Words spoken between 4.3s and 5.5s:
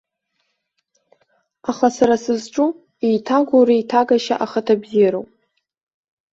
ахаҭабзиароуп.